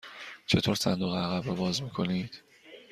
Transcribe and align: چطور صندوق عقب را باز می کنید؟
چطور 0.45 0.75
صندوق 0.75 1.15
عقب 1.15 1.47
را 1.47 1.55
باز 1.55 1.81
می 1.81 1.89
کنید؟ 1.89 2.43